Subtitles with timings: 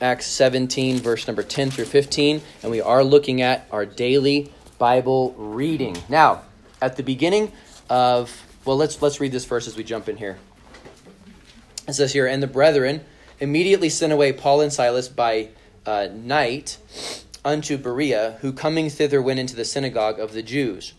[0.00, 5.34] Acts 17, verse number 10 through 15, and we are looking at our daily Bible
[5.36, 5.96] reading.
[6.08, 6.42] Now,
[6.82, 7.52] at the beginning
[7.88, 10.38] of, well, let's, let's read this verse as we jump in here.
[11.86, 13.02] It says here, And the brethren
[13.40, 15.48] immediately sent away Paul and Silas by
[15.86, 16.78] uh, night
[17.44, 20.94] unto Berea, who coming thither went into the synagogue of the Jews.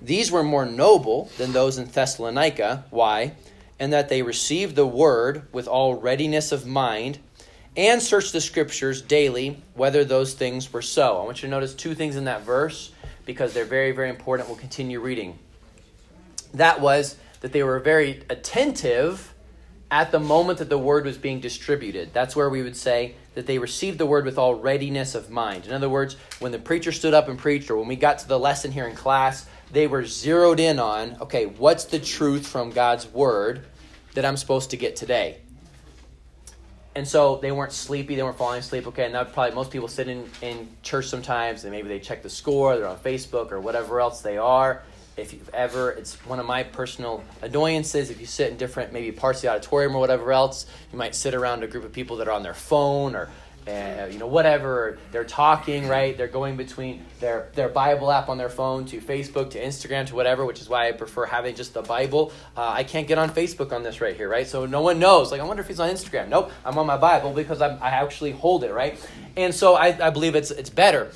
[0.00, 2.84] These were more noble than those in Thessalonica.
[2.90, 3.34] Why?
[3.78, 7.18] And that they received the word with all readiness of mind
[7.76, 11.20] and search the scriptures daily whether those things were so.
[11.20, 12.92] I want you to notice two things in that verse
[13.24, 14.48] because they're very, very important.
[14.48, 15.38] We'll continue reading.
[16.54, 19.34] That was that they were very attentive
[19.90, 22.12] at the moment that the word was being distributed.
[22.12, 25.66] That's where we would say that they received the word with all readiness of mind.
[25.66, 28.28] In other words, when the preacher stood up and preached, or when we got to
[28.28, 32.70] the lesson here in class, they were zeroed in on okay, what's the truth from
[32.70, 33.66] God's word
[34.14, 35.38] that I'm supposed to get today?
[36.96, 38.86] And so they weren't sleepy, they weren't falling asleep.
[38.88, 42.22] Okay, and that probably most people sit in, in church sometimes and maybe they check
[42.22, 44.82] the score, they're on Facebook or whatever else they are
[45.16, 49.12] if you've ever it's one of my personal annoyances if you sit in different maybe
[49.12, 52.16] parts of the auditorium or whatever else you might sit around a group of people
[52.16, 53.28] that are on their phone or
[53.70, 58.38] uh, you know whatever they're talking right they're going between their their bible app on
[58.38, 61.74] their phone to facebook to instagram to whatever which is why i prefer having just
[61.74, 64.80] the bible uh, i can't get on facebook on this right here right so no
[64.80, 67.60] one knows like i wonder if he's on instagram nope i'm on my bible because
[67.60, 68.98] I'm, i actually hold it right
[69.36, 71.10] and so I, I believe it's it's better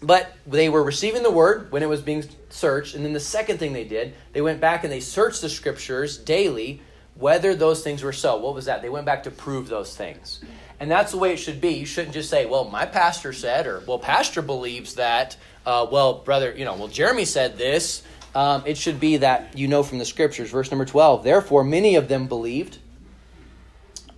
[0.00, 2.94] but they were receiving the word when it was being searched.
[2.94, 6.18] And then the second thing they did, they went back and they searched the scriptures
[6.18, 6.80] daily
[7.14, 8.36] whether those things were so.
[8.36, 8.80] What was that?
[8.80, 10.40] They went back to prove those things.
[10.80, 11.70] And that's the way it should be.
[11.70, 16.14] You shouldn't just say, well, my pastor said, or, well, pastor believes that, uh, well,
[16.14, 18.02] brother, you know, well, Jeremy said this.
[18.34, 20.50] Um, it should be that you know from the scriptures.
[20.50, 21.24] Verse number 12.
[21.24, 22.78] Therefore, many of them believed,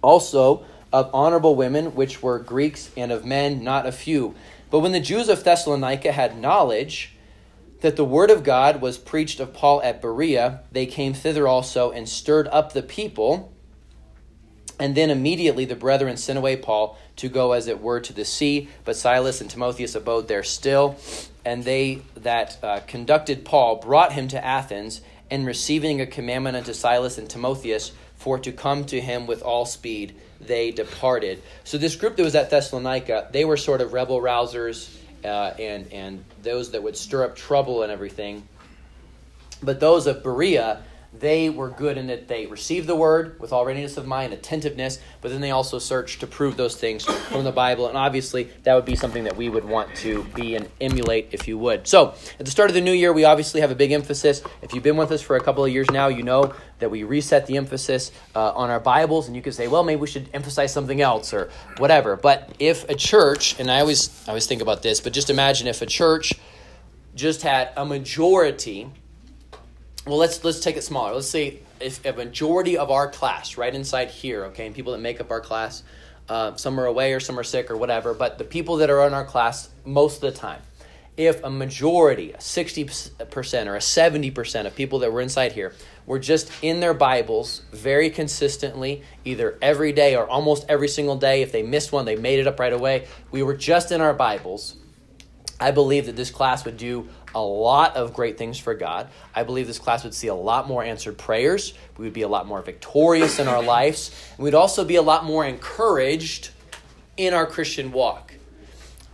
[0.02, 4.34] also of honorable women, which were Greeks, and of men, not a few.
[4.70, 7.16] But when the Jews of Thessalonica had knowledge
[7.80, 11.90] that the word of God was preached of Paul at Berea, they came thither also
[11.90, 13.52] and stirred up the people.
[14.80, 18.24] And then immediately the brethren sent away Paul to go, as it were, to the
[18.24, 18.68] sea.
[18.84, 20.96] But Silas and Timotheus abode there still.
[21.44, 26.72] And they that uh, conducted Paul brought him to Athens, and receiving a commandment unto
[26.72, 31.40] Silas and Timotheus for to come to him with all speed, they departed.
[31.64, 35.92] So this group that was at Thessalonica, they were sort of rebel rousers uh, and
[35.92, 38.46] and those that would stir up trouble and everything.
[39.62, 40.82] But those of Berea,
[41.12, 45.00] they were good in that they received the word with all readiness of mind, attentiveness,
[45.20, 47.88] but then they also searched to prove those things from the Bible.
[47.88, 51.48] And obviously, that would be something that we would want to be and emulate if
[51.48, 51.88] you would.
[51.88, 54.42] So, at the start of the new year, we obviously have a big emphasis.
[54.62, 57.02] If you've been with us for a couple of years now, you know that we
[57.02, 60.30] reset the emphasis uh, on our Bibles, and you could say, well, maybe we should
[60.32, 62.16] emphasize something else or whatever.
[62.16, 65.66] But if a church, and I always, I always think about this, but just imagine
[65.66, 66.34] if a church
[67.16, 68.88] just had a majority
[70.06, 71.14] well let's let's take it smaller.
[71.14, 75.00] Let's say if a majority of our class right inside here okay and people that
[75.00, 75.82] make up our class
[76.28, 79.06] uh, some are away or some are sick or whatever but the people that are
[79.06, 80.60] in our class most of the time
[81.16, 85.74] if a majority a 60% or a 70% of people that were inside here
[86.06, 91.42] were just in their bibles very consistently either every day or almost every single day
[91.42, 94.14] if they missed one they made it up right away we were just in our
[94.14, 94.76] bibles
[95.60, 99.08] i believe that this class would do a lot of great things for God.
[99.34, 101.74] I believe this class would see a lot more answered prayers.
[101.96, 104.10] We would be a lot more victorious in our lives.
[104.36, 106.50] And we'd also be a lot more encouraged
[107.16, 108.34] in our Christian walk.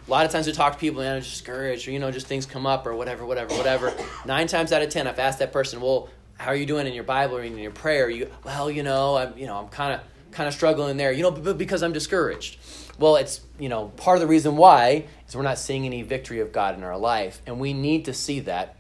[0.07, 2.27] A lot of times we talk to people and I'm discouraged or, you know, just
[2.27, 3.93] things come up or whatever, whatever, whatever.
[4.25, 6.09] Nine times out of ten, I've asked that person, well,
[6.39, 8.09] how are you doing in your Bible reading, in your prayer?
[8.09, 11.23] You, well, you know, I'm, you know, I'm kind of, kind of struggling there, you
[11.23, 12.59] know, because I'm discouraged.
[12.99, 16.41] Well, it's, you know, part of the reason why is we're not seeing any victory
[16.41, 17.41] of God in our life.
[17.47, 18.77] And we need to see that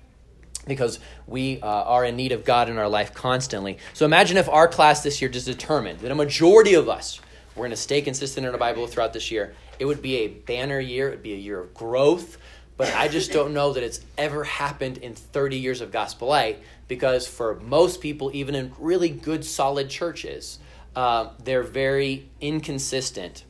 [0.66, 3.78] because we uh, are in need of God in our life constantly.
[3.92, 7.20] So imagine if our class this year just determined that a majority of us
[7.54, 9.54] were going to stay consistent in our Bible throughout this year.
[9.78, 12.38] It would be a banner year, it would be a year of growth.
[12.76, 16.62] But I just don't know that it's ever happened in 30 years of Gospel Light
[16.88, 20.58] because for most people, even in really good, solid churches,
[20.94, 23.45] uh, they're very inconsistent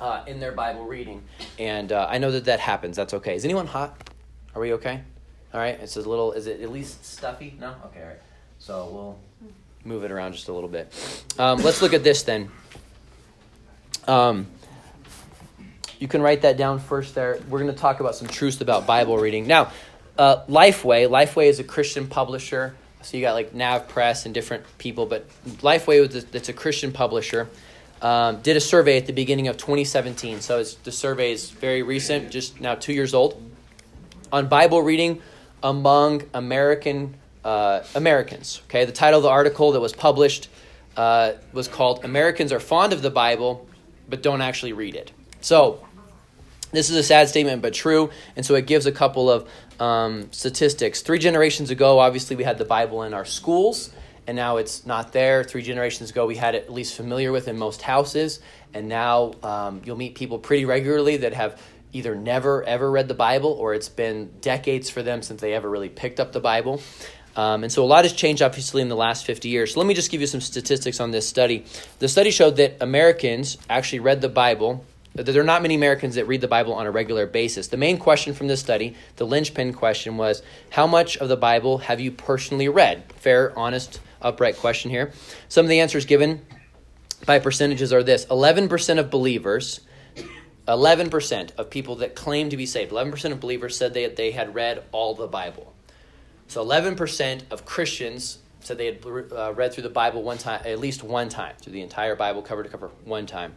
[0.00, 1.22] uh, in their Bible reading.
[1.58, 2.96] And uh, I know that that happens.
[2.96, 3.34] That's okay.
[3.34, 4.10] Is anyone hot?
[4.54, 5.00] Are we okay?
[5.52, 5.78] All right.
[5.80, 7.56] It's a little, is it at least stuffy?
[7.58, 7.74] No?
[7.86, 8.20] Okay, all right.
[8.58, 9.18] So we'll
[9.84, 10.92] move it around just a little bit.
[11.38, 12.50] Um, let's look at this then.
[14.06, 14.46] Um,
[15.98, 17.40] you can write that down first there.
[17.48, 19.46] We're going to talk about some truths about Bible reading.
[19.46, 19.72] Now,
[20.16, 22.74] uh, Lifeway, Lifeway is a Christian publisher.
[23.02, 25.28] So you got like Nav Press and different people, but
[25.62, 27.48] Lifeway, it's a Christian publisher.
[28.02, 30.40] Um, did a survey at the beginning of 2017.
[30.40, 33.42] So the survey is very recent, just now two years old,
[34.32, 35.20] on Bible reading
[35.62, 37.14] among American
[37.44, 38.60] uh, Americans.
[38.66, 40.48] Okay, the title of the article that was published
[40.96, 43.66] uh, was called "Americans are fond of the Bible,
[44.08, 45.86] but don't actually read it." So
[46.72, 48.10] this is a sad statement, but true.
[48.36, 49.48] And so it gives a couple of
[49.80, 51.00] um, statistics.
[51.00, 53.90] Three generations ago, obviously, we had the Bible in our schools,
[54.28, 55.42] and now it's not there.
[55.42, 58.40] Three generations ago, we had it at least familiar with in most houses,
[58.74, 61.60] and now um, you'll meet people pretty regularly that have
[61.94, 65.68] either never ever read the Bible or it's been decades for them since they ever
[65.68, 66.82] really picked up the Bible.
[67.36, 69.72] Um, and so a lot has changed, obviously, in the last 50 years.
[69.72, 71.64] So let me just give you some statistics on this study.
[71.98, 74.84] The study showed that Americans actually read the Bible
[75.14, 77.68] that there are not many Americans that read the Bible on a regular basis.
[77.68, 81.78] The main question from this study, the linchpin question, was How much of the Bible
[81.78, 83.02] have you personally read?
[83.16, 85.12] Fair, honest, upright question here.
[85.48, 86.44] Some of the answers given
[87.26, 89.80] by percentages are this 11% of believers,
[90.66, 94.54] 11% of people that claim to be saved, 11% of believers said they, they had
[94.54, 95.74] read all the Bible.
[96.46, 100.78] So 11% of Christians said they had uh, read through the Bible one time, at
[100.78, 103.56] least one time, through the entire Bible, cover to cover, one time.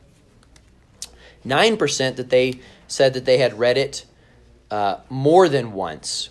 [1.45, 4.05] 9% that they said that they had read it
[4.69, 6.29] uh, more than once.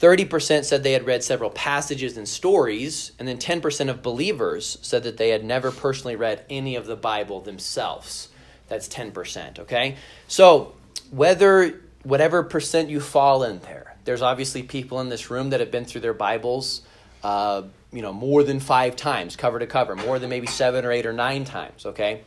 [0.00, 5.04] 30% said they had read several passages and stories, and then 10% of believers said
[5.04, 8.28] that they had never personally read any of the Bible themselves.
[8.68, 9.96] That's 10%, okay?
[10.28, 10.74] So,
[11.10, 15.70] whether whatever percent you fall in there, there's obviously people in this room that have
[15.70, 16.82] been through their Bibles,
[17.22, 20.92] uh, you know, more than five times, cover to cover, more than maybe seven or
[20.92, 22.22] eight or nine times, okay?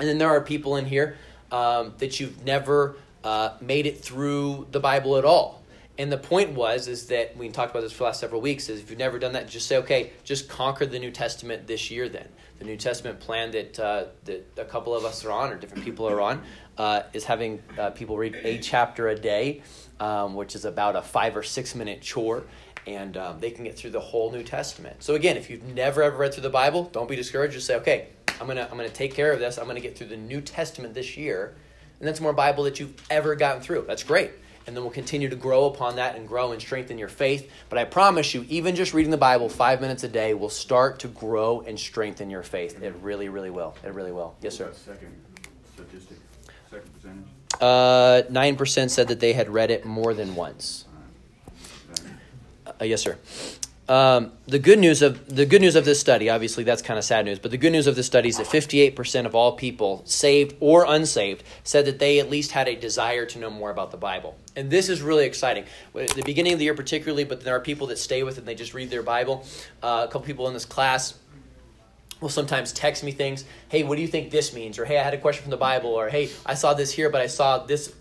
[0.00, 1.16] And then there are people in here
[1.50, 5.61] um, that you've never uh, made it through the Bible at all.
[5.98, 8.68] And the point was is that we talked about this for the last several weeks.
[8.68, 11.90] Is if you've never done that, just say, okay, just conquer the New Testament this
[11.90, 12.08] year.
[12.08, 12.28] Then
[12.58, 15.84] the New Testament plan that uh, that a couple of us are on, or different
[15.84, 16.42] people are on,
[16.78, 19.62] uh, is having uh, people read a chapter a day,
[20.00, 22.44] um, which is about a five or six minute chore
[22.86, 25.02] and um, they can get through the whole New Testament.
[25.02, 27.54] So again, if you've never ever read through the Bible, don't be discouraged.
[27.54, 28.08] Just say, okay,
[28.40, 29.58] I'm gonna I'm gonna take care of this.
[29.58, 31.54] I'm gonna get through the New Testament this year,
[32.00, 33.84] and that's more Bible that you've ever gotten through.
[33.86, 34.32] That's great.
[34.66, 37.50] And then we'll continue to grow upon that and grow and strengthen your faith.
[37.68, 41.00] But I promise you, even just reading the Bible five minutes a day will start
[41.00, 42.80] to grow and strengthen your faith.
[42.82, 43.74] It really, really will.
[43.84, 44.36] It really will.
[44.40, 44.72] Yes, sir.
[44.72, 45.12] Second
[45.74, 46.18] statistic,
[46.70, 47.24] second percentage.
[47.60, 50.86] Uh, nine percent said that they had read it more than once.
[52.80, 53.18] Uh, yes, sir.
[53.88, 57.04] Um, the good news of the good news of this study, obviously, that's kind of
[57.04, 57.38] sad news.
[57.38, 60.84] But the good news of this study is that 58% of all people, saved or
[60.86, 64.36] unsaved, said that they at least had a desire to know more about the Bible.
[64.54, 65.64] And this is really exciting.
[65.98, 68.40] At the beginning of the year, particularly, but there are people that stay with it
[68.40, 69.44] and they just read their Bible.
[69.82, 71.18] Uh, a couple people in this class
[72.20, 73.44] will sometimes text me things.
[73.68, 74.78] Hey, what do you think this means?
[74.78, 75.90] Or hey, I had a question from the Bible.
[75.90, 77.92] Or hey, I saw this here, but I saw this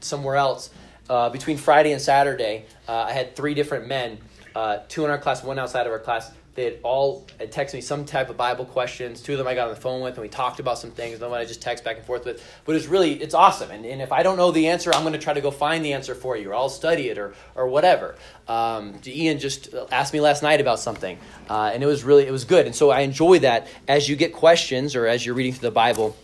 [0.00, 0.70] somewhere else.
[1.08, 4.18] Uh, between Friday and Saturday, uh, I had three different men,
[4.54, 6.30] uh, two in our class, one outside of our class.
[6.54, 9.20] They had all had texted me some type of Bible questions.
[9.20, 11.16] Two of them I got on the phone with, and we talked about some things.
[11.16, 12.44] Another one I just text back and forth with.
[12.64, 13.72] But it's really, it's awesome.
[13.72, 15.84] And, and if I don't know the answer, I'm going to try to go find
[15.84, 18.14] the answer for you, or I'll study it, or or whatever.
[18.46, 21.18] Um, Ian just asked me last night about something,
[21.50, 22.66] uh, and it was really, it was good.
[22.66, 25.74] And so I enjoy that as you get questions or as you're reading through the
[25.74, 26.16] Bible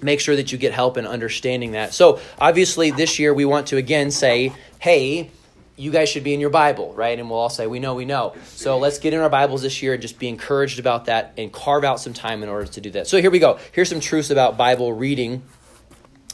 [0.00, 1.92] make sure that you get help in understanding that.
[1.92, 5.30] So, obviously, this year we want to again say, hey,
[5.78, 7.18] you guys should be in your Bible, right?
[7.18, 8.34] And we'll all say, we know, we know.
[8.54, 11.52] So let's get in our Bibles this year and just be encouraged about that and
[11.52, 13.06] carve out some time in order to do that.
[13.06, 13.58] So here we go.
[13.72, 15.42] Here's some truths about Bible reading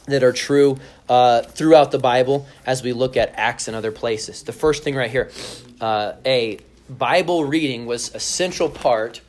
[0.07, 0.77] that are true
[1.09, 4.43] uh, throughout the Bible as we look at Acts and other places.
[4.43, 5.31] The first thing right here
[5.79, 6.59] uh, A,
[6.89, 9.21] Bible reading was a central part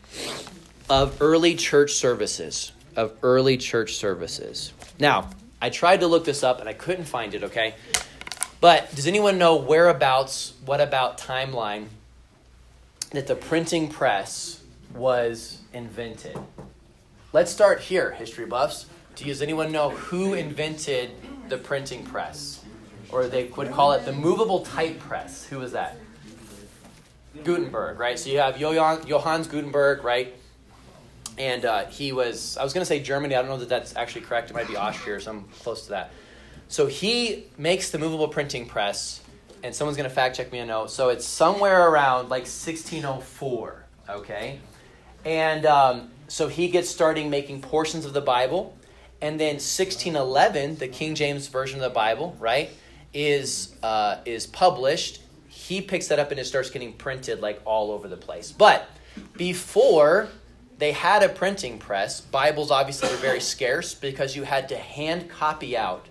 [0.89, 4.73] of early church services of early church services.
[4.99, 5.31] Now,
[5.61, 7.75] I tried to look this up and I couldn't find it, okay?
[8.61, 11.87] But does anyone know whereabouts, what about timeline
[13.11, 14.63] that the printing press
[14.95, 16.39] was invented?
[17.33, 18.87] Let's start here, history buffs.
[19.15, 21.11] Does anyone know who invented
[21.49, 22.65] the printing press?
[23.11, 25.45] Or they would call it the movable type press.
[25.47, 25.97] Who was that?
[27.45, 28.19] Gutenberg, right?
[28.19, 30.35] So you have Johannes Gutenberg, right?
[31.39, 33.95] and uh, he was i was going to say germany i don't know that that's
[33.97, 36.11] actually correct it might be austria or some close to that
[36.69, 39.21] so he makes the movable printing press
[39.63, 40.91] and someone's going to fact check me a note.
[40.91, 44.61] So it's somewhere around like 1604 okay?
[45.25, 48.77] And um, so he gets starting making portions of the bible
[49.21, 52.71] and then 1611 the king james version of the bible right
[53.15, 55.23] is uh, is published.
[55.49, 58.53] He picks that up and it starts getting printed like all over the place.
[58.53, 58.89] But
[59.37, 60.29] before
[60.79, 62.21] they had a printing press.
[62.21, 66.07] Bibles obviously were very scarce because you had to hand copy out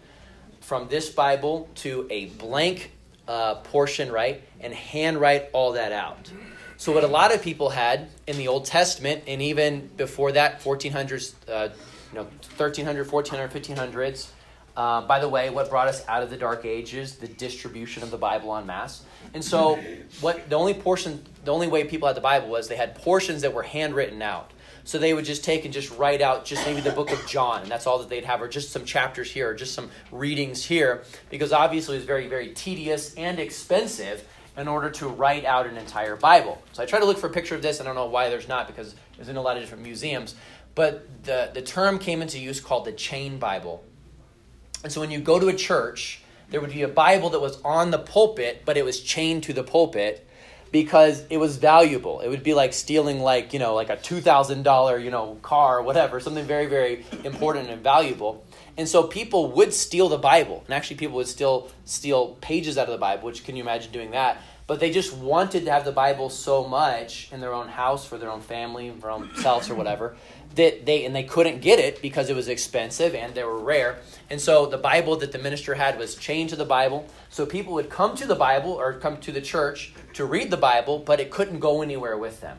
[0.65, 2.91] from this Bible to a blank
[3.27, 6.31] uh, portion, right, and handwrite all that out.
[6.77, 10.61] So what a lot of people had in the Old Testament, and even before that,
[10.61, 11.69] 1400s, uh,
[12.11, 12.23] you know,
[12.57, 14.29] 1300, 1400, 1500s.
[14.75, 17.15] Uh, by the way, what brought us out of the Dark Ages?
[17.15, 19.03] The distribution of the Bible en masse.
[19.35, 19.79] And so,
[20.19, 23.43] what the only portion, the only way people had the Bible was they had portions
[23.43, 24.51] that were handwritten out.
[24.85, 27.63] So they would just take and just write out just maybe the book of John,
[27.63, 30.63] and that's all that they'd have, or just some chapters here, or just some readings
[30.63, 34.23] here, because obviously it's very, very tedious and expensive
[34.55, 36.61] in order to write out an entire Bible.
[36.71, 37.81] So I try to look for a picture of this.
[37.81, 40.35] I don't know why there's not, because it's in a lot of different museums.
[40.75, 43.83] But the, the term came into use called the chain Bible.
[44.83, 47.59] And so when you go to a church, there would be a Bible that was
[47.63, 50.24] on the pulpit, but it was chained to the pulpit
[50.75, 52.19] because it was valuable.
[52.19, 55.83] It would be like stealing like, you know, like a $2,000, you know, car or
[55.83, 58.43] whatever, something very very important and valuable.
[58.75, 60.63] And so people would steal the Bible.
[60.65, 63.93] And actually people would still steal pages out of the Bible, which can you imagine
[63.93, 64.41] doing that?
[64.67, 68.17] But they just wanted to have the Bible so much in their own house for
[68.17, 70.17] their own family, for themselves or whatever,
[70.55, 73.99] that they and they couldn't get it because it was expensive and they were rare.
[74.29, 77.07] And so the Bible that the minister had was chained to the Bible.
[77.29, 80.57] So people would come to the Bible or come to the church to read the
[80.57, 82.57] Bible, but it couldn't go anywhere with them.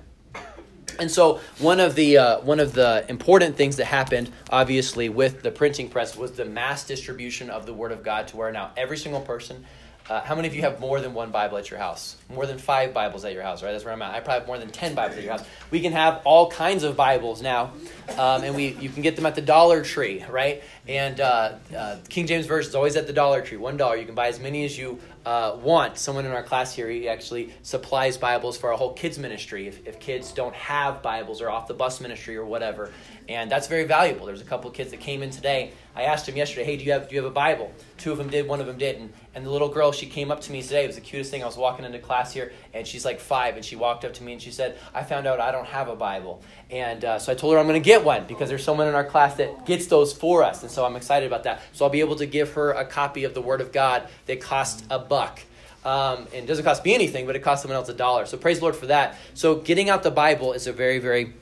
[0.99, 5.43] And so one of the uh, one of the important things that happened, obviously, with
[5.43, 8.71] the printing press was the mass distribution of the Word of God to where now
[8.77, 9.65] every single person
[10.09, 12.17] uh, how many of you have more than one Bible at your house?
[12.33, 13.73] More than five Bibles at your house, right?
[13.73, 14.15] That's where I'm at.
[14.15, 15.45] I probably have more than ten Bibles at your house.
[15.71, 17.73] We can have all kinds of Bibles now,
[18.17, 20.63] um, and we you can get them at the Dollar Tree, right?
[20.87, 23.97] And uh, uh, King James Version is always at the Dollar Tree, one dollar.
[23.97, 25.99] You can buy as many as you uh, want.
[25.99, 29.67] Someone in our class here, he actually supplies Bibles for our whole kids ministry.
[29.67, 32.93] If, if kids don't have Bibles or off the bus ministry or whatever,
[33.29, 34.27] and that's very valuable.
[34.27, 35.73] There's a couple kids that came in today.
[35.97, 38.19] I asked him yesterday, "Hey, do you have do you have a Bible?" Two of
[38.19, 39.15] them did, one of them didn't.
[39.35, 40.85] And the little girl, she came up to me today.
[40.85, 41.43] It was the cutest thing.
[41.43, 44.23] I was walking into class here, and she's like five, and she walked up to
[44.23, 47.33] me and she said, "I found out I don't have a Bible." And uh, so
[47.33, 49.65] I told her I'm going to get one because there's someone in our class that
[49.65, 51.63] gets those for us, and so I'm excited about that.
[51.73, 54.41] So I'll be able to give her a copy of the Word of God that
[54.41, 55.41] costs a buck.
[55.85, 58.27] Um, and it doesn't cost me anything, but it costs someone else a dollar.
[58.27, 59.17] So praise the Lord for that.
[59.35, 61.33] So getting out the Bible is a very, very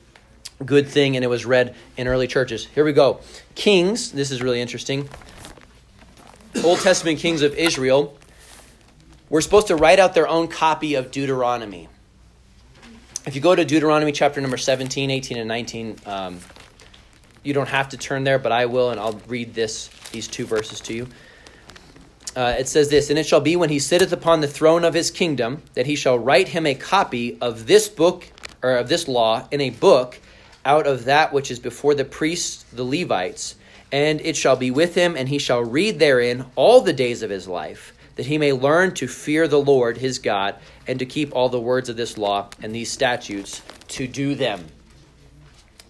[0.65, 2.65] good thing, and it was read in early churches.
[2.65, 3.19] Here we go.
[3.55, 5.09] Kings, this is really interesting.
[6.63, 8.17] Old Testament kings of Israel
[9.29, 11.89] were supposed to write out their own copy of Deuteronomy.
[13.25, 16.39] If you go to Deuteronomy chapter number 17, 18, and 19, um,
[17.43, 20.45] you don't have to turn there, but I will, and I'll read this these two
[20.45, 21.07] verses to you.
[22.35, 24.93] Uh, it says this, and it shall be when he sitteth upon the throne of
[24.93, 28.29] his kingdom that he shall write him a copy of this book
[28.61, 30.19] or of this law in a book
[30.65, 33.55] out of that which is before the priests, the Levites,
[33.91, 37.29] and it shall be with him, and he shall read therein all the days of
[37.29, 40.55] his life, that he may learn to fear the Lord his God,
[40.87, 44.65] and to keep all the words of this law and these statutes to do them.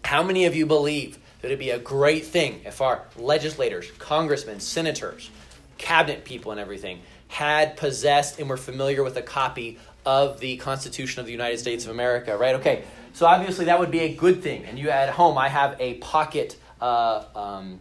[0.04, 4.60] How many of you believe that it'd be a great thing if our legislators, congressmen,
[4.60, 5.30] senators,
[5.78, 11.20] cabinet people, and everything had possessed and were familiar with a copy of the Constitution
[11.20, 12.56] of the United States of America, right?
[12.56, 12.84] Okay,
[13.16, 14.66] so obviously that would be a good thing.
[14.66, 17.80] And you at home, I have a pocket uh, um,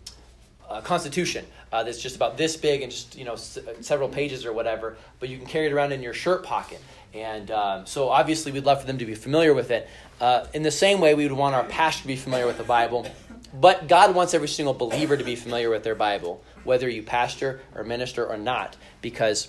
[0.71, 4.47] uh, Constitution uh, that's just about this big and just you know s- several pages
[4.47, 4.97] or whatever.
[5.19, 6.81] But you can carry it around in your shirt pocket.
[7.13, 9.89] And um, so obviously we'd love for them to be familiar with it.
[10.21, 12.65] Uh, in the same way, we would want our pastor to be familiar with the
[12.65, 13.05] Bible.
[13.53, 17.61] But God wants every single believer to be familiar with their Bible, whether you pastor
[17.75, 19.49] or minister or not, because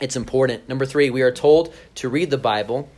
[0.00, 0.68] it's important.
[0.68, 2.88] Number three, we are told to read the Bible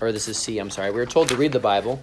[0.00, 0.90] or this is C, I'm sorry.
[0.90, 2.00] We are told to read the Bible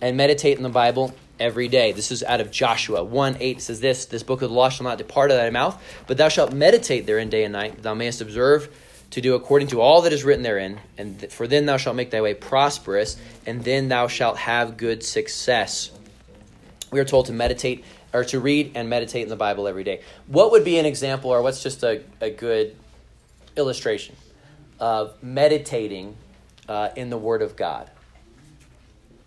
[0.00, 1.92] and meditate in the Bible every day.
[1.92, 4.84] This is out of Joshua 1 8 says this This book of the law shall
[4.84, 7.82] not depart out of thy mouth, but thou shalt meditate therein day and night, that
[7.82, 8.68] thou mayest observe
[9.10, 10.80] to do according to all that is written therein.
[10.98, 14.76] And th- for then thou shalt make thy way prosperous, and then thou shalt have
[14.76, 15.90] good success.
[16.90, 20.00] We are told to meditate or to read and meditate in the Bible every day.
[20.26, 22.76] What would be an example, or what's just a, a good
[23.56, 24.16] illustration
[24.78, 26.16] of meditating
[26.68, 27.90] uh, in the Word of God?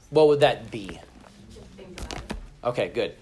[0.09, 0.99] What would that be?
[2.63, 3.15] Okay, good.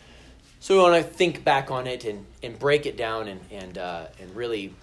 [0.60, 3.78] So we want to think back on it and, and break it down and, and,
[3.78, 4.74] uh, and really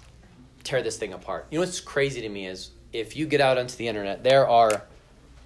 [0.63, 1.47] tear this thing apart.
[1.51, 4.49] You know what's crazy to me is if you get out onto the internet, there
[4.49, 4.83] are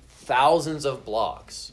[0.08, 1.72] thousands of blogs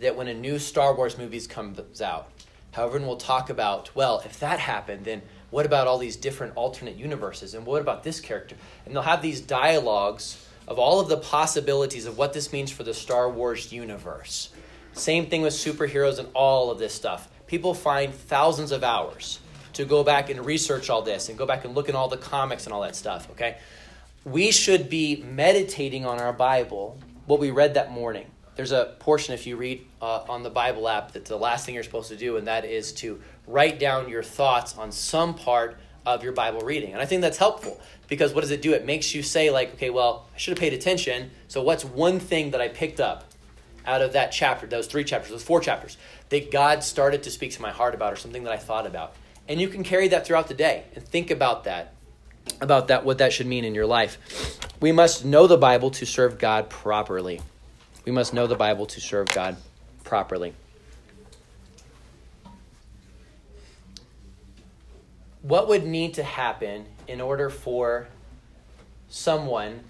[0.00, 2.30] that when a new Star Wars movie comes out,
[2.72, 6.96] however, we'll talk about, well, if that happened, then what about all these different alternate
[6.96, 7.54] universes?
[7.54, 8.56] And what about this character?
[8.86, 12.84] And they'll have these dialogues of all of the possibilities of what this means for
[12.84, 14.50] the Star Wars universe.
[14.92, 17.28] Same thing with superheroes and all of this stuff.
[17.46, 19.40] People find thousands of hours
[19.72, 22.18] to go back and research all this and go back and look at all the
[22.18, 23.56] comics and all that stuff, okay?
[24.24, 28.26] We should be meditating on our Bible, what we read that morning.
[28.56, 31.76] There's a portion, if you read uh, on the Bible app, that the last thing
[31.76, 35.78] you're supposed to do, and that is to write down your thoughts on some part
[36.04, 36.92] of your Bible reading.
[36.92, 38.72] And I think that's helpful because what does it do?
[38.72, 41.30] It makes you say, like, okay, well, I should have paid attention.
[41.46, 43.24] So, what's one thing that I picked up
[43.86, 45.96] out of that chapter, those three chapters, those four chapters,
[46.30, 49.14] that God started to speak to my heart about or something that I thought about?
[49.46, 51.94] And you can carry that throughout the day and think about that,
[52.60, 54.18] about that, what that should mean in your life.
[54.80, 57.40] We must know the Bible to serve God properly.
[58.04, 59.56] We must know the Bible to serve God
[60.04, 60.54] properly.
[65.42, 68.08] What would need to happen in order for
[69.08, 69.80] someone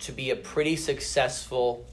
[0.00, 1.84] to be a pretty successful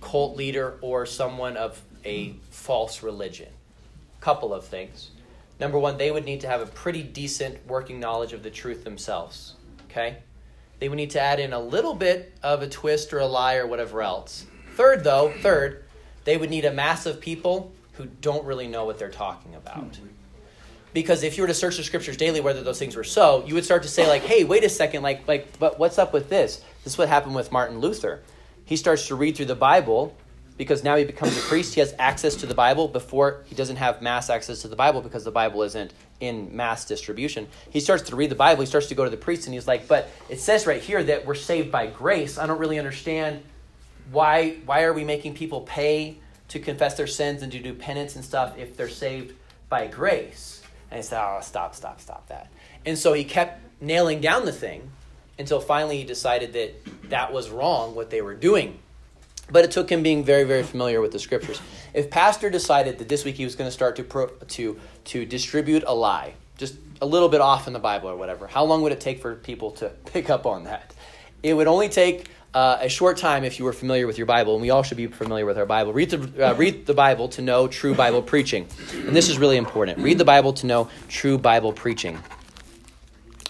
[0.00, 3.48] cult leader or someone of a false religion?
[4.20, 5.10] Couple of things.
[5.60, 8.84] Number one, they would need to have a pretty decent working knowledge of the truth
[8.84, 9.54] themselves.
[9.90, 10.18] Okay?
[10.80, 13.56] They would need to add in a little bit of a twist or a lie
[13.56, 14.46] or whatever else.
[14.74, 15.84] Third, though, third,
[16.24, 19.98] they would need a mass of people who don't really know what they're talking about
[20.94, 23.52] because if you were to search the scriptures daily whether those things were so you
[23.52, 26.30] would start to say like hey wait a second like like but what's up with
[26.30, 26.62] this?
[26.82, 28.22] This is what happened with martin luther.
[28.64, 30.16] He starts to read through the bible
[30.56, 31.74] because now he becomes a priest.
[31.74, 35.02] He has access to the bible before he doesn't have mass access to the bible
[35.02, 37.48] because the bible isn't in mass distribution.
[37.70, 38.62] He starts to read the bible.
[38.62, 41.02] He starts to go to the priest and he's like but it says right here
[41.02, 42.38] that we're saved by grace.
[42.38, 43.42] I don't really understand
[44.12, 48.14] why why are we making people pay to confess their sins and to do penance
[48.14, 49.34] and stuff if they're saved
[49.68, 50.53] by grace
[50.94, 52.52] and he said, Oh, stop, stop, stop that.
[52.86, 54.92] And so he kept nailing down the thing
[55.40, 58.78] until finally he decided that that was wrong, what they were doing.
[59.50, 61.60] But it took him being very, very familiar with the scriptures.
[61.94, 65.26] If Pastor decided that this week he was going to start to, pro, to, to
[65.26, 68.82] distribute a lie, just a little bit off in the Bible or whatever, how long
[68.82, 70.94] would it take for people to pick up on that?
[71.42, 74.54] It would only take uh, a short time if you were familiar with your Bible,
[74.54, 75.92] and we all should be familiar with our Bible.
[75.92, 78.68] Read the, uh, read the Bible to know true Bible preaching.
[78.92, 79.98] And this is really important.
[79.98, 82.18] Read the Bible to know true Bible preaching.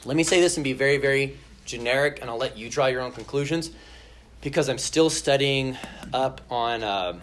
[0.06, 1.36] Let me say this and be very, very
[1.66, 3.70] generic, and I'll let you draw your own conclusions
[4.40, 5.76] because I'm still studying
[6.12, 6.82] up on.
[6.82, 7.20] Uh,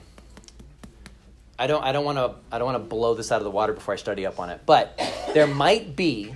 [1.57, 1.83] I don't.
[1.83, 2.35] I don't want to.
[2.51, 4.49] I don't want to blow this out of the water before I study up on
[4.49, 4.61] it.
[4.65, 4.99] But
[5.33, 6.33] there might be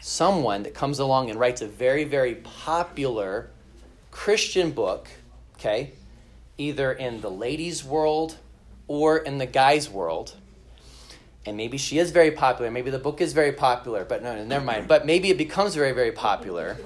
[0.00, 3.50] someone that comes along and writes a very, very popular
[4.10, 5.08] Christian book,
[5.56, 5.92] okay,
[6.56, 8.36] either in the ladies' world
[8.88, 10.34] or in the guys' world.
[11.46, 12.70] And maybe she is very popular.
[12.70, 14.88] Maybe the book is very popular, but no, no, never mind.
[14.88, 16.76] But maybe it becomes very, very popular.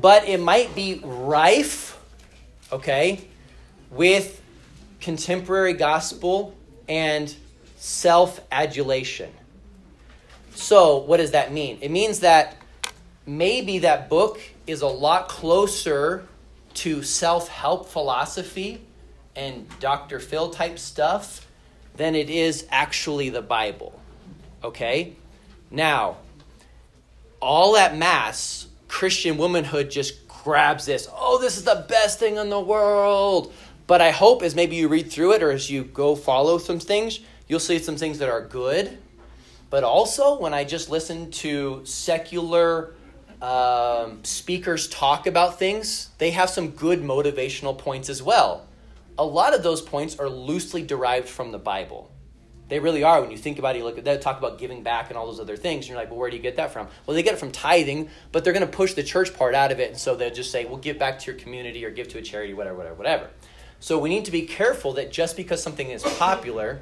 [0.00, 1.98] But it might be rife,
[2.72, 3.26] okay,
[3.90, 4.40] with
[5.00, 6.56] contemporary gospel
[6.88, 7.34] and
[7.76, 9.30] self adulation.
[10.54, 11.78] So, what does that mean?
[11.82, 12.56] It means that
[13.26, 16.26] maybe that book is a lot closer
[16.74, 18.80] to self help philosophy
[19.34, 20.18] and Dr.
[20.18, 21.46] Phil type stuff
[21.96, 23.98] than it is actually the Bible.
[24.62, 25.14] Okay?
[25.70, 26.16] Now,
[27.40, 31.08] all at Mass, Christian womanhood just grabs this.
[31.12, 33.52] Oh, this is the best thing in the world.
[33.86, 36.80] But I hope as maybe you read through it or as you go follow some
[36.80, 38.98] things, you'll see some things that are good.
[39.70, 42.94] But also, when I just listen to secular
[43.42, 48.66] um, speakers talk about things, they have some good motivational points as well.
[49.18, 52.10] A lot of those points are loosely derived from the Bible.
[52.68, 53.20] They really are.
[53.20, 55.26] When you think about it, you look at that, talk about giving back and all
[55.26, 56.88] those other things, and you're like, well, where do you get that from?
[57.06, 59.70] Well, they get it from tithing, but they're going to push the church part out
[59.70, 62.08] of it, and so they'll just say, well, give back to your community or give
[62.08, 63.30] to a charity, whatever, whatever, whatever.
[63.78, 66.80] So we need to be careful that just because something is popular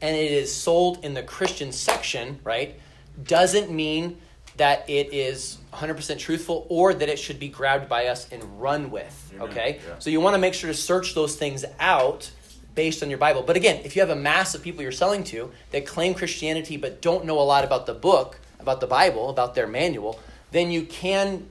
[0.00, 2.80] and it is sold in the Christian section, right,
[3.22, 4.18] doesn't mean
[4.60, 8.90] that it is 100% truthful or that it should be grabbed by us and run
[8.90, 9.32] with.
[9.40, 9.80] Okay?
[9.88, 9.94] Yeah.
[9.98, 12.30] So you want to make sure to search those things out
[12.74, 13.42] based on your Bible.
[13.42, 16.76] But again, if you have a mass of people you're selling to that claim Christianity
[16.76, 20.20] but don't know a lot about the book, about the Bible, about their manual,
[20.50, 21.48] then you can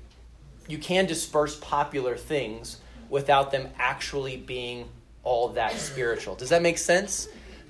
[0.68, 2.78] you can disperse popular things
[3.10, 4.88] without them actually being
[5.24, 6.36] all that spiritual.
[6.36, 7.28] Does that make sense?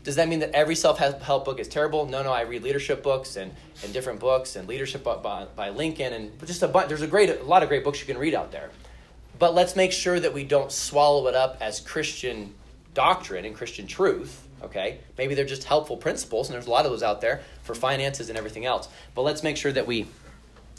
[0.09, 2.07] Does that mean that every self help book is terrible?
[2.07, 2.31] No, no.
[2.31, 6.63] I read leadership books and, and different books and leadership by, by Lincoln and just
[6.63, 6.87] a bunch.
[6.87, 8.71] There's a great a lot of great books you can read out there.
[9.37, 12.55] But let's make sure that we don't swallow it up as Christian
[12.95, 14.47] doctrine and Christian truth.
[14.63, 17.75] Okay, maybe they're just helpful principles, and there's a lot of those out there for
[17.75, 18.89] finances and everything else.
[19.13, 20.07] But let's make sure that we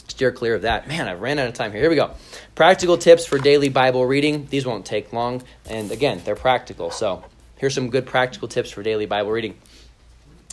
[0.08, 0.88] steer clear of that.
[0.88, 1.82] Man, I ran out of time here.
[1.82, 2.14] Here we go.
[2.56, 4.48] Practical tips for daily Bible reading.
[4.50, 5.44] These won't take long.
[5.66, 6.90] And again, they're practical.
[6.90, 7.22] So
[7.60, 9.54] here's some good practical tips for daily Bible reading.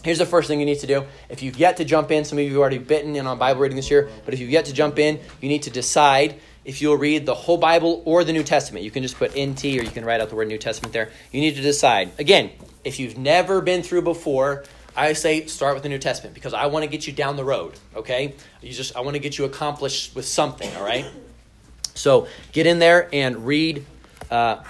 [0.03, 1.05] Here's the first thing you need to do.
[1.29, 3.61] If you've yet to jump in, some of you have already bitten in on Bible
[3.61, 6.81] reading this year, but if you've yet to jump in, you need to decide if
[6.81, 8.83] you'll read the whole Bible or the New Testament.
[8.83, 11.09] You can just put NT or you can write out the word New Testament there.
[11.31, 12.11] You need to decide.
[12.19, 12.51] Again,
[12.83, 14.65] if you've never been through before,
[14.95, 17.45] I say start with the New Testament because I want to get you down the
[17.45, 18.33] road, okay?
[18.61, 21.05] You just I want to get you accomplished with something, all right?
[21.93, 23.85] So, get in there and read
[24.29, 24.63] uh,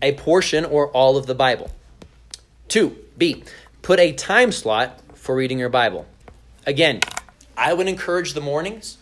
[0.00, 1.70] a portion or all of the Bible.
[2.70, 2.96] 2.
[3.18, 3.42] B.
[3.82, 6.06] Put a time slot for reading your Bible.
[6.66, 7.00] Again,
[7.56, 8.96] I would encourage the mornings.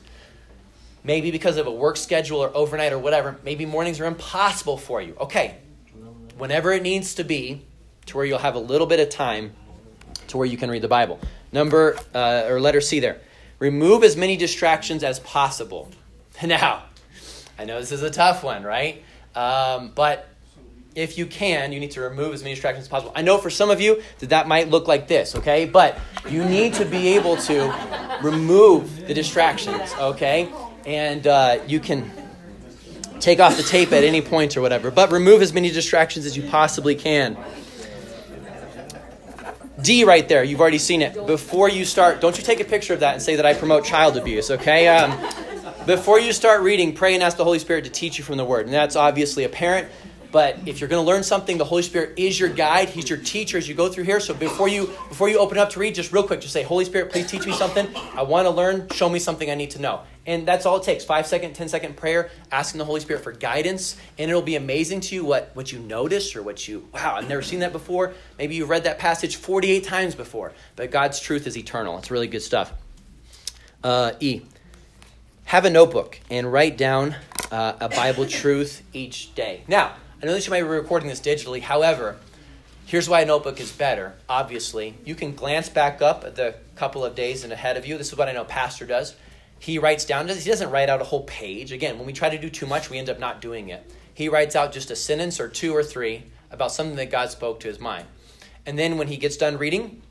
[1.05, 5.01] Maybe because of a work schedule or overnight or whatever, maybe mornings are impossible for
[5.01, 5.17] you.
[5.21, 5.57] Okay,
[6.37, 7.63] whenever it needs to be,
[8.07, 9.53] to where you'll have a little bit of time
[10.29, 11.21] to where you can read the Bible.
[11.53, 13.21] Number uh, or letter C there.
[13.59, 15.91] Remove as many distractions as possible.
[16.45, 16.85] Now,
[17.59, 19.03] I know this is a tough one, right?
[19.35, 20.28] Um, but
[20.99, 23.13] if you can, you need to remove as many distractions as possible.
[23.15, 25.65] I know for some of you that that might look like this, okay?
[25.65, 25.97] But
[26.29, 30.49] you need to be able to remove the distractions, okay?
[30.85, 32.11] And uh, you can
[33.21, 36.37] take off the tape at any point or whatever, but remove as many distractions as
[36.37, 37.37] you possibly can.
[39.81, 41.15] D right there, you've already seen it.
[41.29, 43.85] Before you start, don't you take a picture of that and say that I promote
[43.85, 44.89] child abuse, okay?
[44.89, 45.17] Um,
[45.87, 48.45] before you start reading, pray and ask the Holy Spirit to teach you from the
[48.45, 48.67] Word.
[48.67, 49.89] And that's obviously apparent.
[50.31, 52.91] But if you're going to learn something, the Holy Spirit is your guide.
[52.91, 54.21] He's your teacher as you go through here.
[54.21, 56.85] So before you before you open up to read, just real quick, just say, Holy
[56.85, 57.89] Spirit, please teach me something.
[58.15, 58.89] I want to learn.
[58.91, 60.03] Show me something I need to know.
[60.27, 61.05] And that's all it takes.
[61.05, 63.97] Five second, ten second prayer, asking the Holy Spirit for guidance.
[64.19, 67.29] And it'll be amazing to you what, what you notice or what you, wow, I've
[67.29, 68.13] never seen that before.
[68.37, 70.53] Maybe you've read that passage 48 times before.
[70.77, 71.97] But God's truth is eternal.
[71.97, 72.75] It's really good stuff.
[73.83, 74.43] Uh, e.
[75.45, 77.17] Have a notebook and write down
[77.51, 79.63] uh, a Bible truth each day.
[79.67, 81.63] Now, I know that you might be recording this digitally.
[81.63, 82.17] However,
[82.87, 84.15] here's why a notebook is better.
[84.29, 87.97] Obviously, you can glance back up at the couple of days and ahead of you.
[87.97, 89.15] This is what I know Pastor does.
[89.61, 91.71] He writes down, he doesn't write out a whole page.
[91.71, 93.89] Again, when we try to do too much, we end up not doing it.
[94.13, 97.61] He writes out just a sentence or two or three about something that God spoke
[97.61, 98.07] to his mind.
[98.67, 100.03] And then when he gets done reading,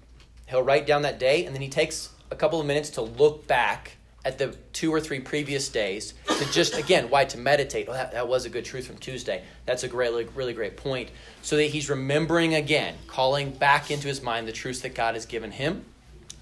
[0.45, 3.45] he'll write down that day, and then he takes a couple of minutes to look
[3.45, 7.87] back at the two or three previous days to just again why to meditate.
[7.87, 9.43] That, that was a good truth from tuesday.
[9.65, 11.09] That's a great really, really great point.
[11.41, 15.25] So that he's remembering again calling back into his mind the truths that god has
[15.25, 15.85] given him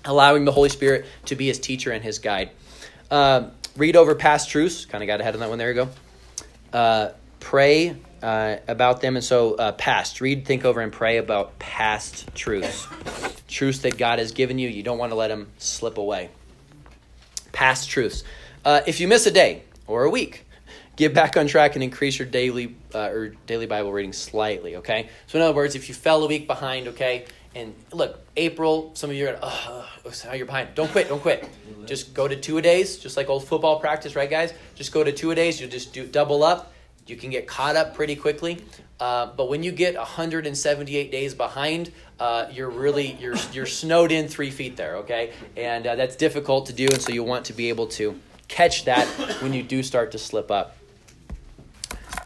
[0.05, 2.51] allowing the holy spirit to be his teacher and his guide.
[3.11, 4.85] Uh, read over past truths.
[4.85, 5.57] Kind of got ahead on that one.
[5.57, 5.89] There you go.
[6.71, 7.09] Uh,
[7.39, 9.15] pray uh, about them.
[9.15, 10.21] And so uh, past.
[10.21, 12.87] Read think over and pray about past truths.
[13.47, 14.69] Truths that god has given you.
[14.69, 16.29] You don't want to let them slip away
[17.55, 18.23] past truths.
[18.63, 20.45] Uh, if you miss a day or a week,
[20.95, 24.75] get back on track and increase your daily uh, or daily Bible reading slightly.
[24.75, 25.09] Okay.
[25.27, 29.09] So in other words, if you fell a week behind, okay, and look, April, some
[29.09, 29.89] of you are, oh,
[30.25, 30.75] how you're behind.
[30.75, 31.07] Don't quit.
[31.07, 31.47] Don't quit.
[31.85, 34.53] Just go to two a days, just like old football practice, right, guys?
[34.75, 35.61] Just go to two a days.
[35.61, 36.73] You'll just do double up.
[37.07, 38.63] You can get caught up pretty quickly.
[38.99, 44.27] Uh, but when you get 178 days behind, uh, you're really you're you're snowed in
[44.27, 45.33] three feet there, okay?
[45.57, 48.85] And uh, that's difficult to do, and so you want to be able to catch
[48.85, 49.05] that
[49.41, 50.77] when you do start to slip up.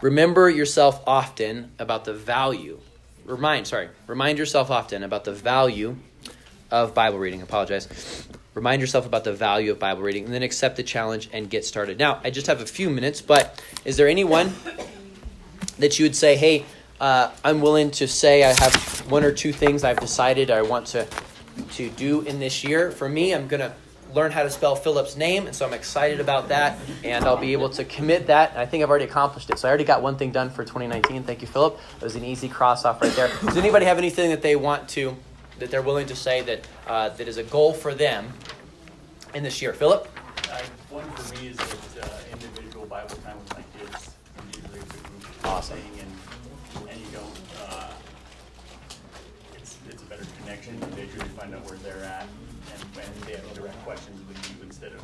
[0.01, 2.79] Remember yourself often about the value.
[3.25, 5.97] Remind, sorry, remind yourself often about the value
[6.71, 7.41] of Bible reading.
[7.41, 8.28] apologize.
[8.53, 11.65] Remind yourself about the value of Bible reading, and then accept the challenge and get
[11.65, 11.99] started.
[11.99, 14.53] Now, I just have a few minutes, but is there anyone
[15.77, 16.65] that you would say, hey?
[16.99, 18.75] uh, I'm willing to say I have
[19.09, 21.07] one or two things I've decided I want to
[21.73, 22.89] to do in this year.
[22.89, 23.73] For me, I'm going to
[24.13, 27.51] learn how to spell Philip's name, and so I'm excited about that, and I'll be
[27.51, 28.55] able to commit that.
[28.55, 29.59] I think I've already accomplished it.
[29.59, 31.23] So I already got one thing done for 2019.
[31.23, 31.77] Thank you, Philip.
[31.97, 33.27] It was an easy cross off right there.
[33.43, 35.17] Does anybody have anything that they want to,
[35.60, 38.32] that they're willing to say that uh, that is a goal for them
[39.34, 39.74] in this year?
[39.74, 40.08] Philip?
[40.52, 44.12] Uh, one for me is that uh, individual Bible time with my kids.
[44.56, 45.78] Usually it's a group awesome.
[45.78, 46.00] thing,
[46.89, 47.39] and you don't.
[49.56, 52.28] it's it's a better connection, they truly find out where they're at,
[52.74, 55.02] and when they have direct questions with you instead of,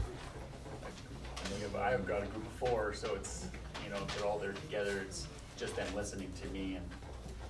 [0.84, 3.48] like, I I've got a group of four, so it's,
[3.84, 6.86] you know, if they're all there together, it's just them listening to me and,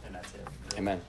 [0.05, 0.41] and that's it.
[0.71, 1.01] really, Amen.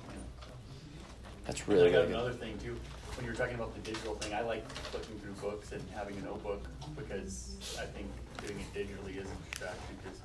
[1.46, 2.10] That's really, I got good.
[2.10, 2.76] another thing too,
[3.14, 6.16] when you were talking about the digital thing, I like flipping through books and having
[6.18, 8.06] a notebook, because I think
[8.44, 10.20] doing it digitally is a distraction, because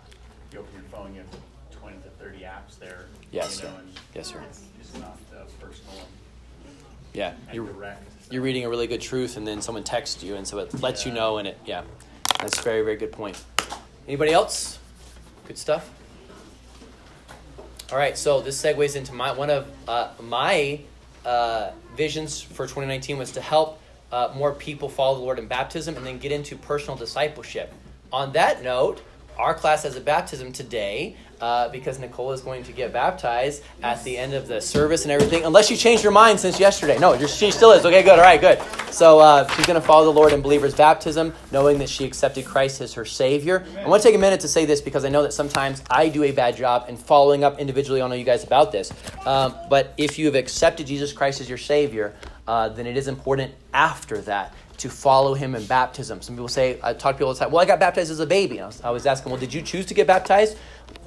[0.51, 1.29] you open your phone, you have
[1.71, 3.05] twenty to thirty apps there.
[3.31, 3.79] Yes, you know, sir.
[3.79, 4.43] and Yes, sir.
[4.49, 6.75] It's, it's not uh, personal and
[7.13, 8.03] Yeah, you're, direct.
[8.31, 11.05] you're reading a really good truth, and then someone texts you, and so it lets
[11.05, 11.83] you know, and it, yeah.
[12.39, 13.41] That's a very, very good point.
[14.07, 14.79] Anybody else?
[15.47, 15.91] Good stuff.
[17.91, 20.79] All right, so this segues into my one of uh, my
[21.25, 23.81] uh, visions for 2019 was to help
[24.11, 27.73] uh, more people follow the Lord in baptism and then get into personal discipleship.
[28.11, 29.01] On that note,
[29.37, 34.03] our class has a baptism today uh, because Nicole is going to get baptized at
[34.03, 35.43] the end of the service and everything.
[35.43, 36.97] Unless you changed your mind since yesterday.
[36.99, 37.85] No, she still is.
[37.85, 38.19] Okay, good.
[38.19, 38.61] All right, good.
[38.91, 42.45] So uh, she's going to follow the Lord in believer's baptism, knowing that she accepted
[42.45, 43.65] Christ as her Savior.
[43.79, 46.09] I want to take a minute to say this because I know that sometimes I
[46.09, 48.91] do a bad job in following up individually on you guys about this.
[49.25, 52.15] Um, but if you have accepted Jesus Christ as your Savior,
[52.47, 56.21] uh, then it is important after that to follow him in baptism.
[56.21, 58.19] Some people say, I talk to people all the time, well, I got baptized as
[58.19, 58.59] a baby.
[58.59, 60.57] I was, I was asking, well, did you choose to get baptized?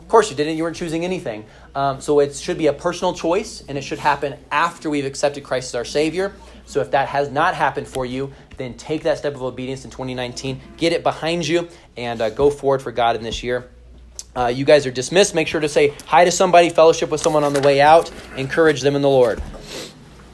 [0.04, 0.58] Of course you didn't.
[0.58, 1.46] You weren't choosing anything.
[1.74, 5.44] Um, so it should be a personal choice, and it should happen after we've accepted
[5.44, 6.34] Christ as our Savior.
[6.66, 9.90] So if that has not happened for you, then take that step of obedience in
[9.90, 13.70] 2019, get it behind you, and uh, go forward for God in this year.
[14.36, 15.34] Uh, you guys are dismissed.
[15.34, 18.82] Make sure to say hi to somebody, fellowship with someone on the way out, encourage
[18.82, 19.42] them in the Lord.